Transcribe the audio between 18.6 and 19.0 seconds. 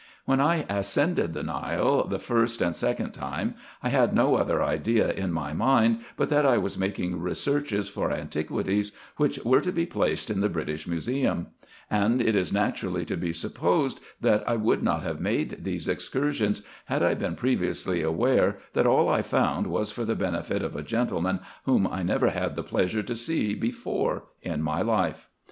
that